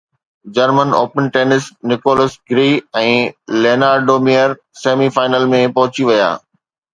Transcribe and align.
German 0.55 0.89
open 0.99 1.23
tennis 1.33 1.65
Nicolas 1.89 2.33
Jarry 2.49 2.65
۽ 3.03 3.11
Leonardo Mayer 3.67 4.57
semi 4.81 5.11
final 5.19 5.47
۾ 5.55 5.63
پهچي 5.77 6.09
ويا 6.11 6.33